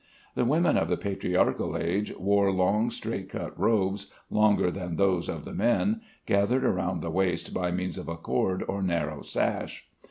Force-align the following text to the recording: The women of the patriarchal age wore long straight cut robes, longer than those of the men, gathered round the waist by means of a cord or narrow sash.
The 0.33 0.45
women 0.45 0.79
of 0.79 0.87
the 0.87 0.97
patriarchal 0.97 1.77
age 1.77 2.11
wore 2.17 2.51
long 2.51 2.89
straight 2.89 3.29
cut 3.29 3.55
robes, 3.59 4.11
longer 4.31 4.71
than 4.71 4.95
those 4.95 5.29
of 5.29 5.45
the 5.45 5.53
men, 5.53 6.01
gathered 6.25 6.63
round 6.63 7.03
the 7.03 7.11
waist 7.11 7.53
by 7.53 7.69
means 7.69 7.99
of 7.99 8.07
a 8.09 8.17
cord 8.17 8.63
or 8.67 8.81
narrow 8.81 9.21
sash. 9.21 9.87